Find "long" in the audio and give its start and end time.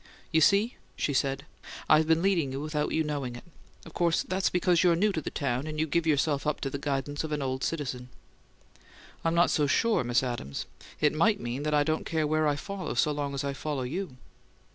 13.11-13.35